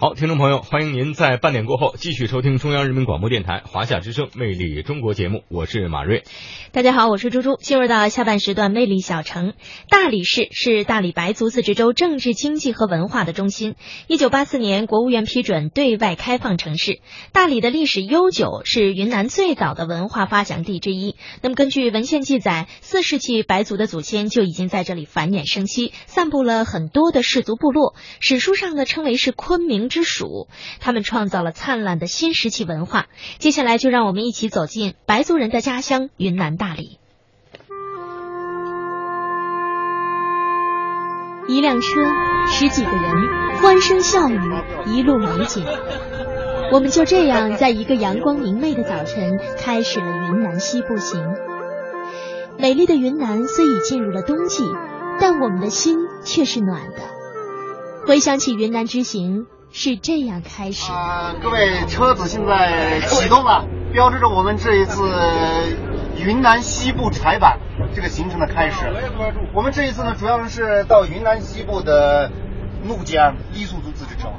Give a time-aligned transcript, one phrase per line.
[0.00, 6.24] 好，听众朋友，欢迎您在半点过后继续收听中央人民广播电台华夏之声《魅力中国》节目，我是马瑞。
[6.72, 7.56] 大家好，我是猪猪。
[7.60, 9.52] 进入到下半时段，魅力小城。
[9.90, 13.74] 大理市是大理白族自治州政治、经济和文化的中心。
[14.06, 17.00] 一九八四年，国务院批准对外开放城市。
[17.34, 21.16] 大理的历史悠久，是云南最早的文化发祥地之一。
[21.42, 27.94] 那么，根据文献记载，四世纪白族的祖先就已经在这里繁衍生息，散布了很多的氏族部落。
[28.18, 29.89] 史书上呢，称为是昆明。
[29.90, 30.48] 之属，
[30.80, 33.08] 他们创造了灿烂的新石器文化。
[33.38, 36.98] 接下来就让我们一起走进白族人的家乡云南大理。
[41.48, 41.88] 一辆车，
[42.46, 44.40] 十几个人，欢声笑语，
[44.86, 45.66] 一路美景。
[46.72, 51.20] 我们就这样在一个阳光明媚的早晨开始了云南西部行。
[52.56, 54.62] 美丽的云南虽已进入了冬季，
[55.18, 56.98] 但我们的心却是暖的。
[58.06, 59.46] 回想起云南之行。
[59.72, 61.34] 是这样开始啊！
[61.40, 65.02] 各位，车子现在启动了，标志着我们这一次
[66.16, 67.58] 云南西部柴板
[67.94, 68.92] 这个行程的开始。
[69.54, 72.30] 我们这一次呢，主要是到云南西部的
[72.82, 74.32] 怒江傈僳族自治州，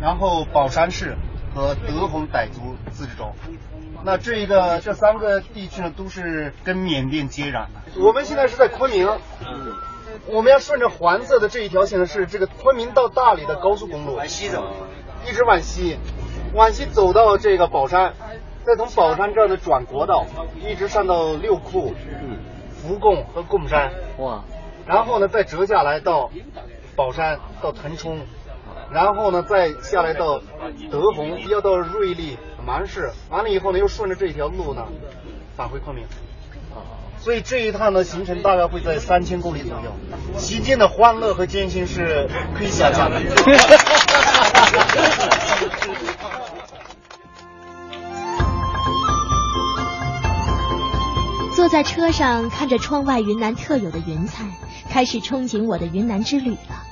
[0.00, 1.16] 然后保山市
[1.54, 3.34] 和德宏傣族自治州。
[4.02, 8.02] 那这一个这三个地区呢，都是跟缅甸接壤的。
[8.02, 9.08] 我们现在是在昆明。
[10.26, 14.64] 我们要顺着黄色的这一条线呢，是这个昆明到大理的高速公路，往西走，
[15.26, 15.98] 一直往西，
[16.54, 18.14] 往西走到这个宝山，
[18.64, 20.26] 再从宝山这儿的转国道，
[20.60, 22.38] 一直上到六库、嗯
[22.82, 24.42] 福贡和贡山，哇，
[24.86, 26.30] 然后呢再折下来到
[26.96, 28.20] 宝山到腾冲，
[28.90, 30.40] 然后呢再下来到
[30.90, 34.86] 德宏，要到瑞丽、芒市，完了以后呢又顺着这条路呢
[35.56, 36.06] 返回昆明。
[37.22, 39.92] 所以这一趟的行程大概会在三千公里左右，
[40.38, 43.20] 期间的欢乐和艰辛是可以想象的。
[51.54, 54.46] 坐在车上看着窗外云南特有的云彩，
[54.88, 56.86] 开始憧憬我的云南之旅了。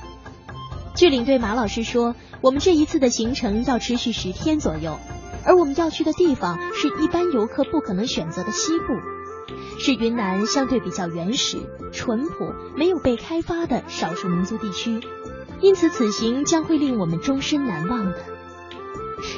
[0.95, 4.99] 据领队马老师说，我们这一次的行程要持续十天左右，
[5.43, 8.93] 而我们要去的地方是一般游客不可能选择的西部。
[9.79, 11.57] 是云南相对比较原始、
[11.93, 14.99] 淳朴、没有被开发的少数民族地区，
[15.61, 18.17] 因此此行将会令我们终身难忘的。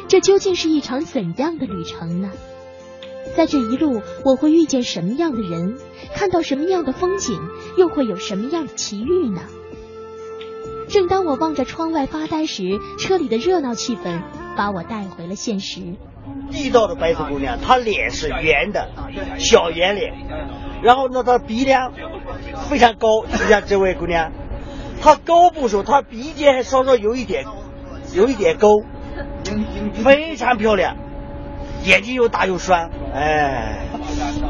[0.07, 2.31] 这究竟是一场怎样的旅程呢？
[3.37, 5.77] 在这一路，我会遇见什么样的人，
[6.15, 7.39] 看到什么样的风景，
[7.77, 9.43] 又会有什么样的奇遇呢？
[10.89, 14.21] 正当我望着窗外发呆时，车里的热闹气氛
[14.55, 15.81] 把我带回了现实。
[16.51, 18.89] 地道的白族姑娘，她脸是圆的，
[19.37, 20.13] 小圆脸，
[20.83, 21.93] 然后呢，她鼻梁
[22.69, 23.25] 非常高。
[23.25, 24.31] 就像这位姑娘，
[25.01, 27.45] 她高不说，她鼻尖还稍稍有一点，
[28.13, 28.83] 有一点沟，
[30.03, 30.95] 非常漂亮，
[31.83, 32.91] 眼睛又大又酸。
[33.13, 33.87] 哎，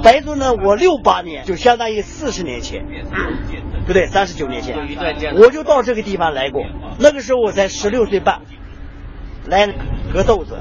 [0.03, 2.83] 白族呢，我六八年就相当于四十年前，
[3.87, 4.75] 不对，三十九年前，
[5.37, 6.63] 我就到这个地方来过。
[6.99, 8.41] 那个时候我才十六岁半，
[9.47, 9.67] 来
[10.13, 10.57] 割豆子。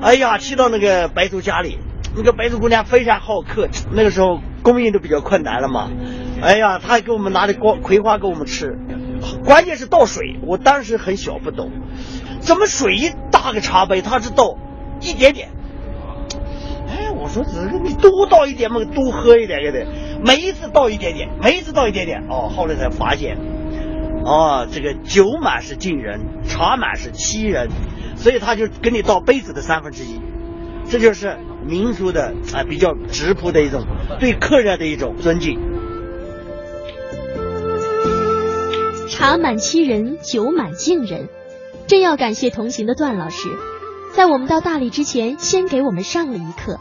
[0.00, 1.78] 哎呀，去到那个白族家里，
[2.14, 3.68] 那个白族姑娘非常好客。
[3.92, 5.90] 那个时候供应都比较困难了嘛。
[6.42, 8.76] 哎呀，她还给我们拿的瓜葵花给我们吃。
[9.44, 11.70] 关键是倒水，我当时很小不懂，
[12.40, 14.58] 怎么水一大个茶杯，她只倒
[15.00, 15.48] 一点点。
[16.88, 19.86] 哎，我说这个你多倒一点嘛，多喝一点也得。
[20.24, 22.26] 每一次倒一点点，每一次倒一点点。
[22.28, 23.38] 哦，后来才发现，
[24.26, 27.70] 哦，这个酒满是敬人，茶满是欺人。
[28.16, 30.20] 所以他就给你倒杯子的三分之一，
[30.88, 33.84] 这就是民俗的啊比较质朴的一种
[34.18, 35.60] 对客人的一种尊敬。
[39.10, 41.28] 茶满欺人，酒满敬人，
[41.86, 43.50] 真要感谢同行的段老师，
[44.14, 46.80] 在我们到大理之前，先给我们上了一课。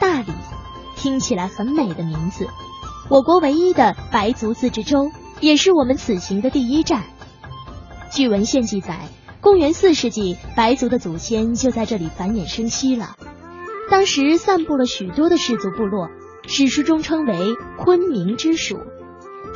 [0.00, 0.32] 大理
[0.96, 2.48] 听起来很美的名字，
[3.08, 5.12] 我国唯一的白族自治州，
[5.42, 7.02] 也是我们此行的第一站。
[8.10, 9.00] 据文献记载。
[9.40, 13.16] 公元四世纪，白族的祖先就在这里繁衍生息了。
[13.90, 16.08] 当时散布了许多的氏族部落，
[16.46, 18.78] 史书中称为昆明之属。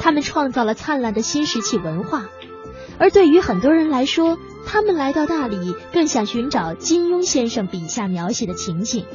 [0.01, 2.27] 他们创造了灿烂的新石器文化。
[2.99, 9.07] 而对于很多人来说，他们来到大理，更想寻找金庸先生笔下描写的情景：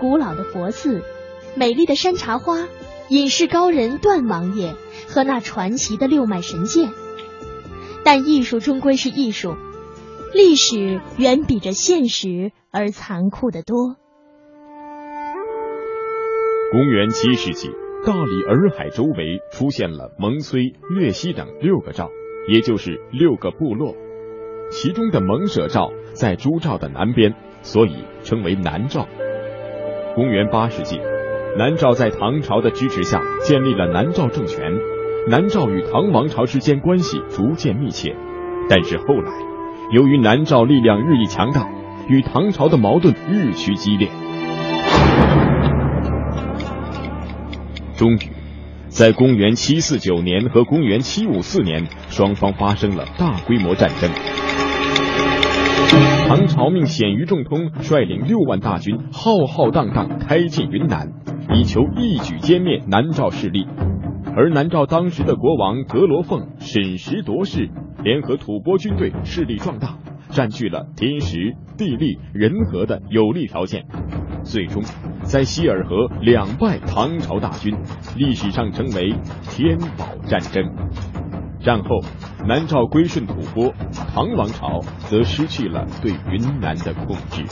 [0.00, 1.04] 古老的佛寺、
[1.54, 2.66] 美丽的山茶花、
[3.08, 4.74] 隐士高人段王爷
[5.08, 6.90] 和那传奇的六脉神剑。
[8.04, 9.56] 但艺术终归是艺术。
[10.32, 13.96] 历史远比这现实而残酷的多。
[16.70, 17.70] 公元七世纪，
[18.04, 22.10] 大理洱海周围出现了蒙崔、略西等六个赵，
[22.48, 23.94] 也就是六个部落。
[24.70, 29.06] 其中的蒙舍赵在朱赵的南边，所以称为南赵。
[30.14, 31.00] 公元八世纪，
[31.58, 34.60] 南诏在唐朝的支持下建立了南诏政权，
[35.26, 38.14] 南诏与唐王朝之间关系逐渐密切。
[38.68, 39.32] 但是后来，
[39.90, 41.66] 由于南诏力量日益强大，
[42.08, 44.10] 与唐朝的矛盾日趋激烈。
[47.96, 48.18] 终于，
[48.88, 54.10] 在公元七四九年和公元七五四年，双方发生了大规模战争。
[55.88, 61.12] 唐朝命鲜于仲通率领六万大军，浩浩荡荡开进云南，
[61.54, 63.66] 以求一举歼灭南诏势力。
[64.34, 67.70] 而南诏当时的国王格罗凤审时度势，
[68.02, 69.96] 联合吐蕃军队，势力壮大，
[70.30, 73.86] 占据了天时、地利、人和的有利条件。
[74.42, 74.82] 最终，
[75.22, 77.76] 在希尔河两败唐朝大军，
[78.16, 79.14] 历史上称为
[79.50, 80.64] 天宝战争。
[81.66, 81.88] 战后，
[82.46, 87.44] 南诏归顺吐蕃，唐王朝则失去了对云南的控制。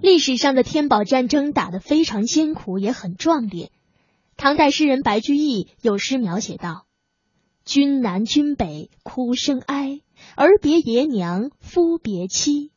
[0.00, 3.72] 历史上的天宝战争打得非常艰苦，也很壮烈。
[4.36, 6.86] 唐代诗人白居易有诗描写道
[7.66, 9.98] ：“君南君北哭声哀，
[10.36, 12.70] 儿别爷娘夫别妻。”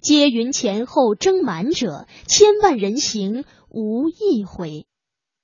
[0.00, 4.86] 皆云前后争满者，千万人行无一回。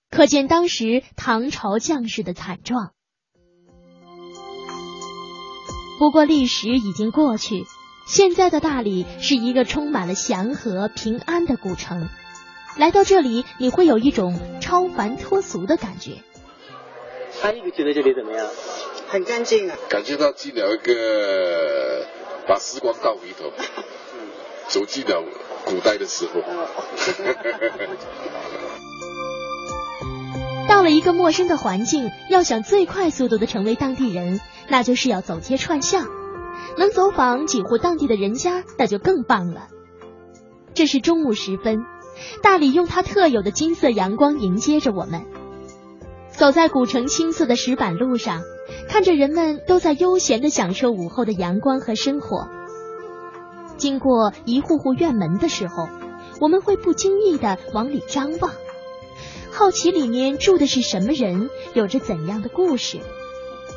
[0.09, 2.93] 可见当时唐朝将士的惨状。
[6.00, 7.67] 不过历史已经过去，
[8.06, 12.08] 现在的大理是一个充满了祥和平安的古城。
[12.79, 16.23] 来到这里，你会有一种超凡脱俗的感觉。
[17.43, 18.49] 他一个觉得这里怎么样？
[19.08, 19.76] 很干净啊！
[19.91, 22.06] 感觉到进了一个
[22.49, 23.52] 把时光倒回头。
[24.69, 25.23] 走进了
[25.67, 26.41] 古代的时候，
[30.67, 34.41] 到了一个陌生的环境，要想最快速度的成为当地人，
[34.71, 36.07] 那就是要走街串巷，
[36.79, 39.67] 能走访几户当地的人家，那就更棒了。
[40.75, 41.85] 这是中午时分，
[42.43, 45.27] 大理用它特有的金色阳光迎接着我们，
[46.31, 48.43] 走在古城青色的石板路上，
[48.89, 52.49] 看着人们都在悠闲的享受午后的阳光和生活。
[53.77, 55.89] 经过一户户院门的时候，
[56.41, 58.53] 我们会不经意的往里张望，
[59.51, 63.01] 好奇里面住的是什么人，有着怎样的故事。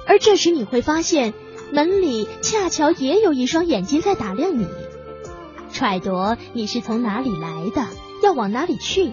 [0.06, 1.34] 而这时你会发现，
[1.72, 4.68] 门里恰巧也有一双眼睛在打量你，
[5.72, 7.88] 揣度你是从哪里来的，
[8.22, 9.12] 要往哪里去。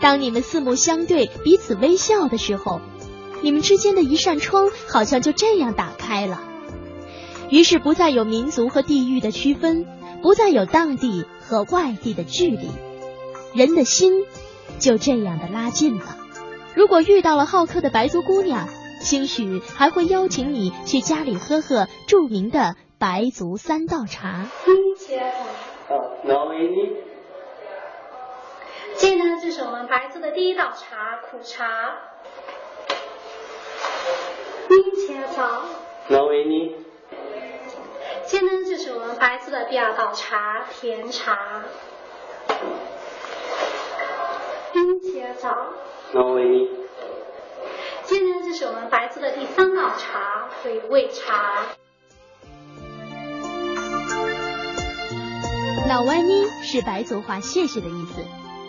[0.00, 2.80] 当你们四目相对，彼此微笑的时候，
[3.42, 6.42] 你们之间的一扇窗好像就这样打开了。
[7.48, 9.86] 于是不再有民族和地域的区分，
[10.22, 12.68] 不再有当地和外地的距离，
[13.54, 14.12] 人的心
[14.78, 16.16] 就这样的拉近了。
[16.74, 18.68] 如果遇到了好客的白族姑娘，
[19.00, 24.46] 兴许还会邀请你去家里喝喝著名的白族三道茶。
[28.96, 31.96] 这呢，就是我们白族的第一道茶——苦茶。
[34.68, 35.62] 冰切早。
[36.08, 36.74] 哪位呢？
[38.26, 41.64] 今天这是我们白族的第二道茶，甜茶。
[44.72, 45.48] 冰茄枣。
[48.50, 51.66] 这是我们白族的第三道茶，回味茶。
[55.88, 58.24] 老歪咪是白族话“谢谢”的意思。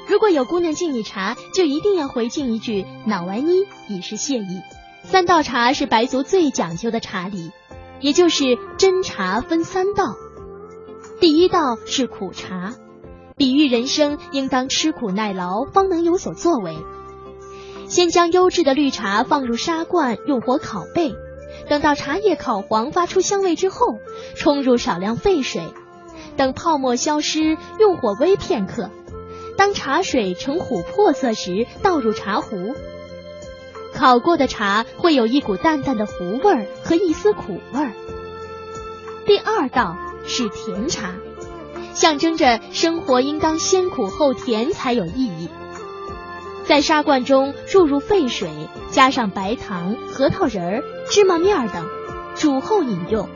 [0.07, 4.61] 如果有姑娘敬你茶，就一定要回敬一句“脑歪咪”，以示谢意。
[5.01, 7.49] 三道茶是白族最讲究的茶礼。
[8.01, 8.43] 也就是
[8.77, 10.13] 斟茶分三道，
[11.19, 12.75] 第一道是苦茶，
[13.35, 16.77] 比喻人生应当吃苦耐劳，方能有所作为。
[17.91, 21.13] 先将优质的绿茶放入砂罐，用火烤焙，
[21.67, 23.97] 等到茶叶烤黄，发出香味之后，
[24.33, 25.61] 冲入少量沸水，
[26.37, 28.89] 等泡沫消失，用火煨片刻。
[29.57, 32.73] 当茶水呈琥珀色时，倒入茶壶。
[33.93, 37.91] 烤过的茶会有一股淡淡的糊味儿和一丝苦味儿。
[39.25, 41.15] 第二道是甜茶，
[41.93, 45.49] 象征着生活应当先苦后甜才有意义。
[46.71, 48.49] 在砂罐中注入沸水，
[48.91, 51.85] 加上白糖、核桃仁儿、芝麻面儿等，
[52.37, 53.27] 煮后饮用。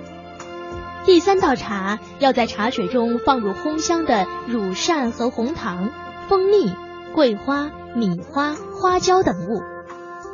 [1.05, 5.91] 第三道茶要在茶水中放入烘香的乳扇和红糖、
[6.29, 6.71] 蜂蜜、
[7.13, 9.61] 桂花、米花、花椒等物。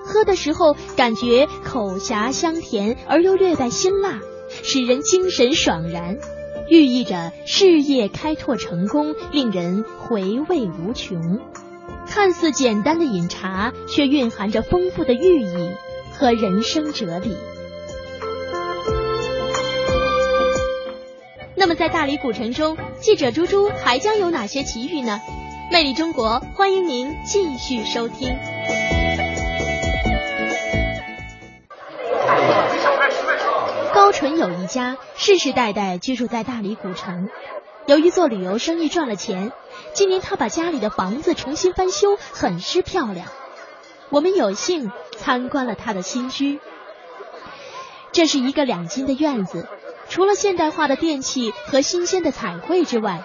[0.05, 4.19] 喝的时候感觉口颊香甜而又略带辛辣，
[4.61, 6.19] 使人精神爽然，
[6.69, 11.39] 寓意着事业开拓成功，令人回味无穷。
[12.13, 15.71] 看似简单的饮茶，却蕴含着丰富的寓意
[16.11, 17.37] 和人生哲理。
[21.55, 25.21] 那么在大理古城中，记者猪猪还将有哪些奇遇呢？
[25.71, 28.35] 魅力中国，欢迎您继续收听。
[33.93, 37.29] 高纯有一家世世代代居住在大理古城，
[37.87, 39.51] 由于做旅游生意赚了钱，
[39.93, 43.27] 今年他把家里的房子重新翻修，很是漂亮。
[44.09, 46.59] 我们有幸参观了他的新居，
[48.11, 49.67] 这是一个两间的院子，
[50.09, 53.23] 除了现代化的电器和新鲜的彩绘之外。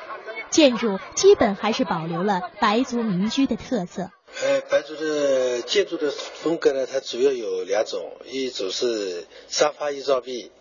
[0.49, 4.13] 建筑基本还是保留了白族民居的特色。
[4.43, 10.53] 呃，白族的建筑的风格呢，它主要有两种，一种是三发一照壁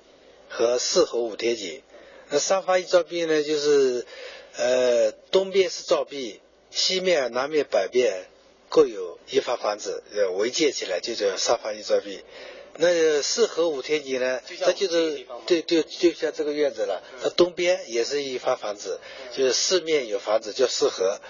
[0.50, 1.84] 和四合五天井。
[2.36, 4.06] 那三发一照壁呢，就是
[4.58, 8.26] 呃东边是照壁，西面、南面、北面
[8.68, 12.20] 各有一发房子，呃围建起来就叫三发一照壁。
[12.78, 14.42] 那四合五天井呢？
[14.60, 17.02] 它就是对对，就像这个院子了。
[17.24, 19.00] 它东边也是一发房子，
[19.34, 21.22] 就是四面有房子叫四合，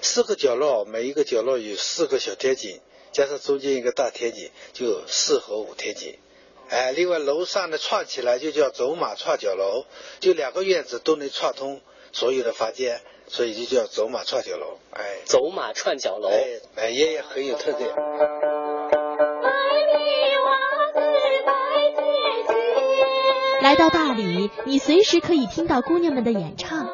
[0.00, 2.80] 四个角落每一个角落有四个小天井，
[3.12, 6.16] 加上中间一个大天井，就四合五天井。
[6.70, 9.84] 哎，另外楼上呢串起来就叫走马串角楼，
[10.20, 11.80] 就两个院子都能串通
[12.12, 14.78] 所有的房间，所以就叫走马串角楼。
[14.92, 17.90] 哎，走马串角楼，哎，哎也很有特点。
[23.62, 26.88] 来到大理，你随时可以听到姑娘们的演唱。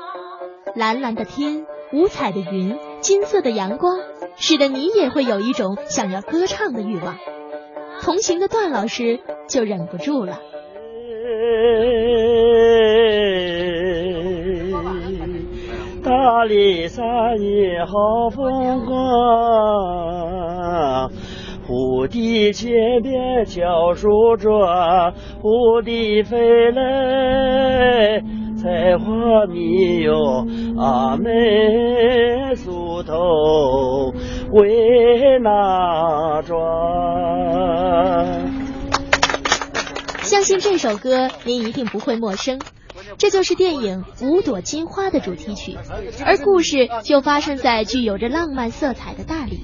[0.76, 3.98] 蓝蓝的天，五彩的云，金色的阳光，
[4.36, 7.18] 使得你也会有一种想要歌唱的欲望。
[8.02, 9.18] 同行的段老师
[9.50, 10.38] 就忍不住了。
[16.04, 17.04] 大理山
[17.40, 18.96] 野好风光。
[21.66, 28.22] 蝴蝶前边敲树桩，蝴蝶飞来
[28.56, 30.46] 采花蜜哟，
[30.78, 31.30] 阿妹
[32.56, 34.12] 梳头
[34.52, 36.58] 为哪桩？
[40.30, 42.60] 相信这首歌您一定不会陌生，
[43.18, 45.76] 这就是电影《五朵金花》的主题曲，
[46.24, 49.58] 而故事就发生在具有着浪漫色彩的大理。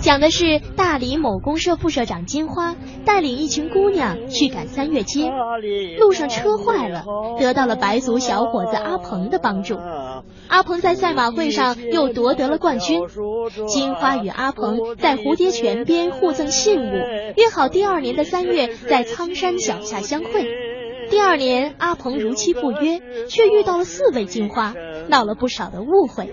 [0.00, 2.76] 讲的是大理某公社副社长金花
[3.06, 5.30] 带领一群姑娘去赶三月街，
[5.98, 7.06] 路上车坏了，
[7.38, 9.78] 得到了白族小伙子阿鹏的帮助。
[10.52, 13.00] 阿鹏在赛马会上又夺得了冠军。
[13.66, 16.92] 金花与阿鹏在蝴蝶泉边互赠信物，
[17.36, 20.46] 约好第二年的三月在苍山脚下相会。
[21.08, 24.74] 第二年，阿鹏如期赴约，却遇到了四位金花，
[25.08, 26.30] 闹了不少的误会。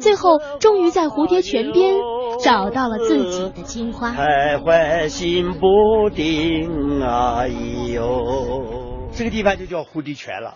[0.00, 1.96] 最后，终于在蝴蝶泉边
[2.40, 4.12] 找到了自己的金花。
[4.12, 10.54] 徘徊心不定啊哟，这个地方就叫蝴蝶泉了。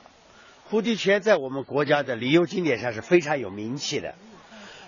[0.73, 4.15] 蝴蝶泉在我们国家的旅游景点上是非常有名气的。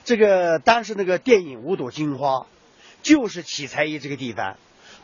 [0.03, 2.37] 这个当时那个电影《五朵金花》
[3.03, 4.57] 就是取材于这个地方。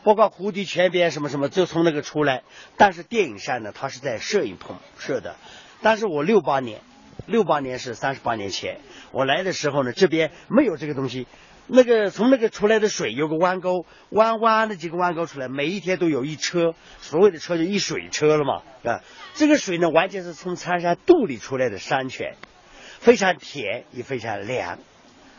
[0.03, 2.41] 包括蝴蝶泉边什么什么，就从那个出来。
[2.77, 5.35] 但是电影上呢，它是在摄影棚摄的。
[5.83, 6.81] 但是我六八年，
[7.27, 8.79] 六八年是三十八年前，
[9.11, 11.27] 我来的时候呢，这边没有这个东西。
[11.67, 18.61] 那个从那个出来的水有个弯沟，弯弯的几个弯沟出来，每一天都有一车，所谓的车就一水车了嘛。
[18.83, 19.01] 啊，
[19.35, 22.35] 这个水呢，完全是从苍山肚里出来的山泉，
[22.99, 24.79] 非常甜也非常凉。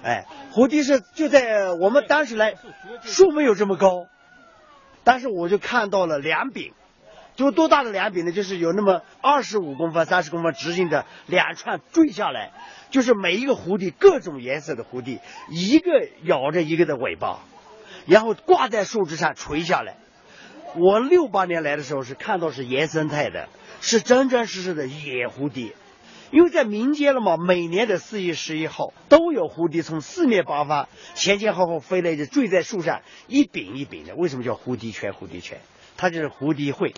[0.02, 2.54] 哎，蝴蝶是就在我们当时来，
[3.02, 4.06] 树没有这么高。
[5.04, 6.72] 但是我就看到了两柄，
[7.36, 8.32] 就多大的两柄呢？
[8.32, 12.52] 就是有那么二十五公分、三十公分直径的两串坠下来，
[12.90, 15.20] 就是每一个蝴蝶各种颜色的蝴蝶，
[15.50, 15.90] 一个
[16.24, 17.40] 咬着一个的尾巴，
[18.06, 19.96] 然后挂在树枝上垂下来。
[20.74, 23.48] 我六八年来的时候是看到是原生态的，
[23.80, 25.72] 是真真实实的野蝴蝶。
[26.30, 34.14] 因为在民间了嘛，每年的四月十一号都有蝴蝶从四面八方前前后后飞来，就坠在树上，一柄一柄的。
[34.14, 35.12] 为什么叫蝴蝶泉？
[35.12, 35.60] 蝴蝶泉，
[35.98, 36.94] 它就是蝴蝶会，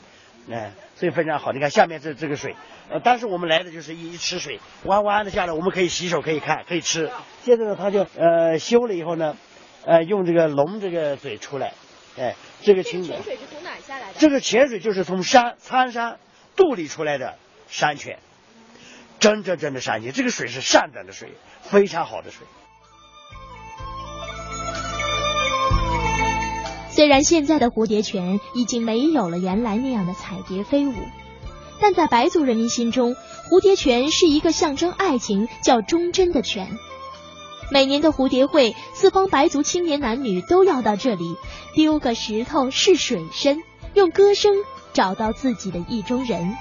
[0.51, 1.53] 哎，所以非常好。
[1.53, 2.55] 你看下面这这个水，
[2.91, 7.11] 呃，当时我们来的就是一一池水，弯弯的下来，我们可以洗手，可以看，可以吃。
[7.43, 9.37] 现在呢，他就呃修了以后呢，
[9.85, 11.73] 呃，用这个龙这个嘴出来，
[12.19, 14.15] 哎，这个清泉水是从哪下来的？
[14.19, 16.19] 这个泉水就是从山苍山
[16.57, 17.37] 肚里出来的
[17.69, 18.19] 山泉。
[19.21, 21.33] 真真正的山泉，这个水是上等的水，
[21.63, 22.47] 非常好的水。
[26.95, 30.95] 虽然现在的蝴蝶泉已经没有了原来那样的彩蝶飞舞，
[31.81, 33.17] 但在白族人民心中，
[33.51, 36.79] 蝴蝶泉是一个象征爱情、叫忠贞的泉。
[37.69, 41.35] 每年的蝴蝶会，四方白族青年男女都要到这里
[41.75, 44.55] 丢个石头试水深，用歌声
[44.93, 46.57] 找到自己的意中人。